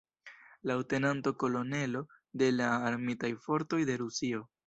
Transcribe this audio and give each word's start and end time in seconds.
Leŭtenanto 0.69 1.33
Kolonelo 1.43 2.01
de 2.43 2.49
la 2.55 2.71
Armitaj 2.91 3.33
Fortoj 3.47 3.85
de 3.91 4.01
Rusio. 4.05 4.45